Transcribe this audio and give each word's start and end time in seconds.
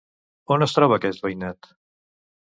On 0.55 0.65
es 0.65 0.71
troba 0.77 0.97
aquest 0.99 1.21
veïnat? 1.25 1.69